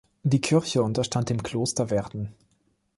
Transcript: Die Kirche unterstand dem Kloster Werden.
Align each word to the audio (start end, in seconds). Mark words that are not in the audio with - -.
Die 0.23 0.41
Kirche 0.41 0.81
unterstand 0.81 1.29
dem 1.29 1.43
Kloster 1.43 1.91
Werden. 1.91 2.33